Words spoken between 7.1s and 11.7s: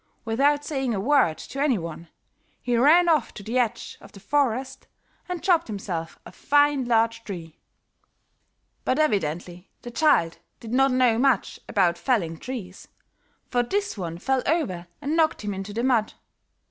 tree. But evidently the child did not know much